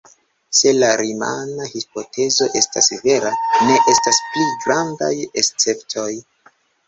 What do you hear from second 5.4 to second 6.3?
esceptoj.